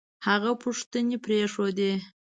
هغه 0.27 0.51
پوښتنې 0.63 1.17
پرېښودې 1.25 1.91